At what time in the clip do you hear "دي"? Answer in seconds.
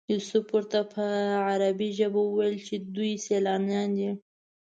3.99-4.09